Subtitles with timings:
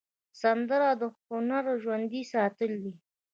[0.41, 2.93] سندره د هنر ژوندي ساتل دي